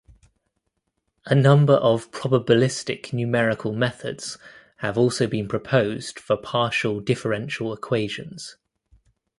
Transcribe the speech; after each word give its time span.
A 1.27 1.35
number 1.35 1.75
of 1.75 2.09
probabilistic 2.09 3.13
numerical 3.13 3.71
methods 3.75 4.39
have 4.77 4.97
also 4.97 5.27
been 5.27 5.47
proposed 5.47 6.19
for 6.19 6.35
partial 6.37 6.99
differential 6.99 7.71
equations. 7.71 8.55